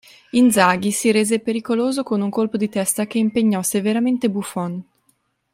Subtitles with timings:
[0.31, 4.83] Inzaghi si rese pericoloso con un colpo di testa che impegnò severamente Buffon.